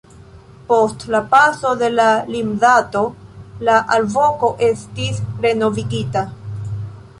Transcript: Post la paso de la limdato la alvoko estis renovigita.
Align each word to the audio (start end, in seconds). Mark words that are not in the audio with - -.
Post 0.69 1.03
la 1.15 1.19
paso 1.33 1.73
de 1.81 1.89
la 1.97 2.05
limdato 2.37 3.05
la 3.69 3.77
alvoko 3.97 4.53
estis 4.71 5.23
renovigita. 5.47 6.29